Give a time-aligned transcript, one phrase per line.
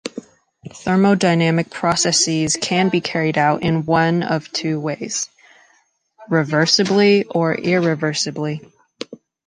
[0.73, 5.29] Thermodynamic processes can be carried out in one of two ways:
[6.27, 8.61] reversibly or irreversibly.